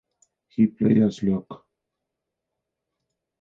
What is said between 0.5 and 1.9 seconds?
played as lock.